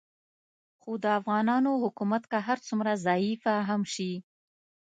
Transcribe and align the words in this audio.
خو 0.81 0.91
د 1.03 1.05
افغانانو 1.19 1.71
حکومت 1.83 2.23
که 2.31 2.37
هر 2.47 2.57
څومره 2.67 2.91
ضعیفه 3.05 3.55
هم 3.69 3.81
شي 3.93 4.11